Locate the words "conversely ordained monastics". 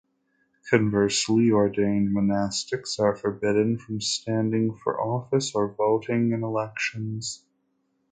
0.67-2.99